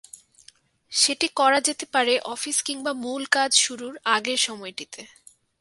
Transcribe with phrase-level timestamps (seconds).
[0.91, 5.01] সেটি করা যেতে পারে অফিস কিংবা মূল কাজ শুরুর আগের সময়টিতে।